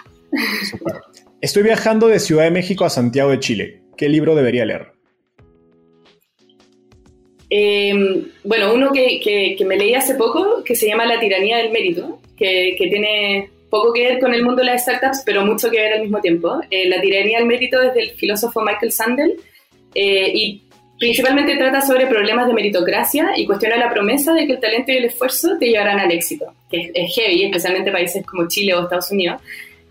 [0.71, 0.97] Super.
[1.41, 3.83] Estoy viajando de Ciudad de México a Santiago de Chile.
[3.97, 4.93] ¿Qué libro debería leer?
[7.51, 12.21] Em, bueno, uno que, me leí hace poco, que se llama La tiranía del mérito,
[12.37, 15.95] que, tiene poco que ver con el mundo de las startups, pero mucho que ver
[15.95, 16.61] al mismo tiempo.
[16.71, 19.37] Eh, la tiranía del mérito es del filósofo Michael Sandel
[19.95, 20.63] eh, y
[20.99, 24.97] principalmente trata sobre problemas de meritocracia y cuestiona la promesa de que el talento y
[24.97, 29.11] el esfuerzo te llevarán al éxito, que es heavy, especialmente países como Chile o Estados
[29.11, 29.41] Unidos.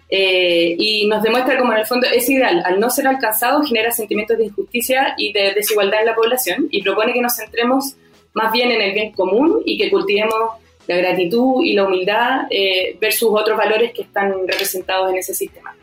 [0.10, 3.92] Eh, y nos demuestra cómo en el fondo es ideal, al no ser alcanzado genera
[3.92, 7.96] sentimientos de injusticia y de desigualdad en la población y propone que nos centremos
[8.34, 10.54] más bien en el bien común y que cultivemos
[10.88, 15.76] la gratitud y la humildad eh, versus otros valores que están representados en ese sistema.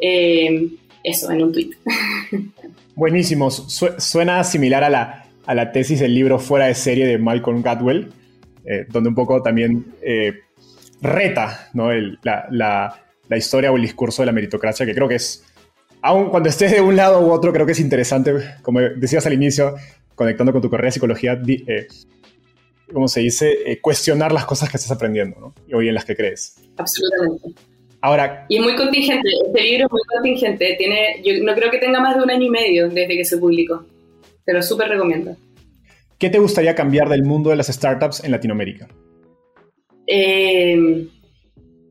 [0.00, 0.68] Eh,
[1.02, 1.70] eso, en un tweet.
[2.94, 7.62] Buenísimo, suena similar a la, a la tesis del libro Fuera de serie de Malcolm
[7.62, 8.12] Gladwell,
[8.90, 9.86] donde un poco también
[11.00, 11.90] reta ¿no?
[12.22, 15.44] la la historia o el discurso de la meritocracia, que creo que es,
[16.02, 19.32] aun cuando estés de un lado u otro, creo que es interesante, como decías al
[19.32, 19.76] inicio,
[20.16, 21.86] conectando con tu carrera de psicología, eh,
[22.92, 23.56] ¿cómo se dice?
[23.64, 25.80] Eh, cuestionar las cosas que estás aprendiendo, ¿no?
[25.80, 26.56] Y en las que crees.
[26.76, 27.54] Absolutamente.
[28.02, 30.74] Ahora, y es muy contingente, este libro es muy contingente.
[30.78, 33.36] Tiene, yo no creo que tenga más de un año y medio desde que se
[33.36, 33.84] publicó,
[34.44, 35.36] pero súper recomiendo.
[36.18, 38.88] ¿Qué te gustaría cambiar del mundo de las startups en Latinoamérica?
[40.06, 41.06] Eh,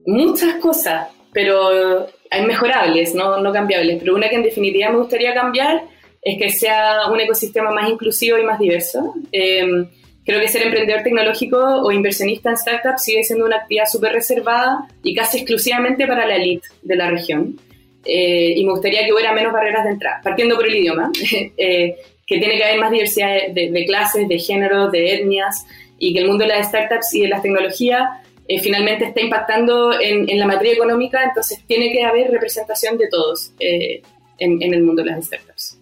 [0.06, 4.00] muchas cosas, pero hay mejorables, no, no cambiables.
[4.00, 5.84] Pero una que en definitiva me gustaría cambiar
[6.22, 9.14] es que sea un ecosistema más inclusivo y más diverso.
[9.32, 9.88] Eh,
[10.30, 14.88] Creo que ser emprendedor tecnológico o inversionista en startups sigue siendo una actividad súper reservada
[15.02, 17.60] y casi exclusivamente para la elite de la región.
[18.06, 21.12] Eh, y me gustaría que hubiera menos barreras de entrada, partiendo por el idioma,
[21.58, 21.96] eh,
[22.28, 25.66] que tiene que haber más diversidad de, clases, de géneros, de etnias,
[25.98, 28.04] y que el mundo de las startups y de las tecnologías
[28.48, 33.52] eh, finalmente está impactando en, la materia económica, entonces tiene que haber representación de todos
[33.58, 35.80] en, en el mundo de las startups.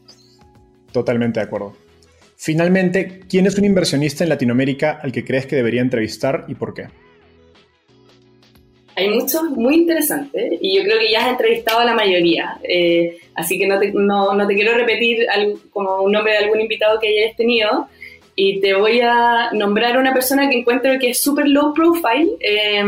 [0.93, 1.86] Totalmente de acuerdo.
[2.39, 6.75] Finalmente, ¿quién es un inversionista en Latinoamérica al que crees que debería entrevistar y por
[6.75, 6.85] qué?
[8.95, 13.17] Hay muchos muy interesantes y yo creo que ya has entrevistado a la mayoría, eh,
[13.33, 15.25] así que no te, no, te quiero repetir
[15.71, 17.88] como un nombre de algún invitado que hayas tenido
[18.35, 22.83] y te voy a nombrar una persona que encuentro que es súper low profile, eh,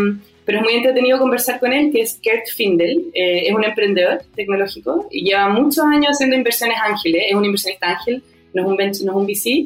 [0.45, 4.21] pero es muy entretenido conversar con él, que es Kurt Findel, eh, es un emprendedor
[4.35, 8.23] tecnológico y lleva muchos años haciendo inversiones ángeles, es un inversionista ángel
[8.53, 9.65] no es un, bench, no es un VC,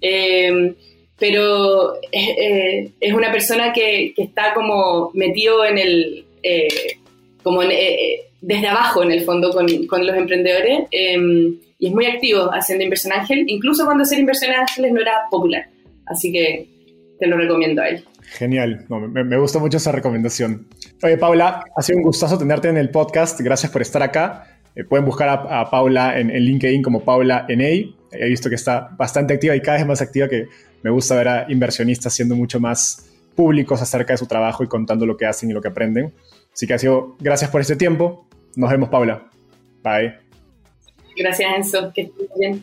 [0.00, 0.74] em,
[1.18, 6.98] pero es, es, una persona que, que, está como metido en el, eh,
[7.42, 12.06] como eh, desde abajo en el fondo con, con los emprendedores em, y es muy
[12.06, 15.66] activo haciendo inversión ángel, incluso cuando hacer inversión ángeles no era popular.
[16.06, 16.68] Así que
[17.18, 18.04] te lo recomiendo a él.
[18.22, 20.66] Genial, me, me, gusta mucho esa recomendación.
[21.02, 23.40] Oye, Paula, ha sido un gustazo tenerte en el podcast.
[23.40, 24.53] Gracias por estar acá.
[24.76, 27.92] Eh, pueden buscar a, Paula en, LinkedIn como Paula NA.
[28.12, 30.48] He visto que está bastante activa y cada vez más activa, que
[30.82, 35.06] me gusta ver a inversionistas siendo mucho más públicos acerca de su trabajo y contando
[35.06, 36.12] lo que hacen y lo que aprenden.
[36.52, 38.26] Así que ha sido, gracias por este tiempo.
[38.56, 39.28] Nos vemos, Paula.
[39.82, 40.14] Bye.
[41.16, 41.92] Gracias, Enzo.
[41.92, 42.62] Que estés bien.